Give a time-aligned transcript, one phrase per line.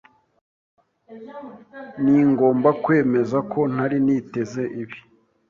[2.03, 4.97] Ningomba kwemeza ko ntari niteze ibi.